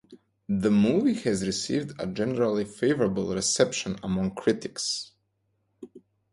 [0.49, 5.11] The movie received a generally favorable reception among critics.